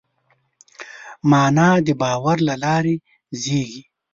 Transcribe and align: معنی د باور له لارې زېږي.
معنی 1.29 1.71
د 1.87 1.89
باور 2.01 2.37
له 2.47 2.55
لارې 2.63 2.95
زېږي. 3.41 3.81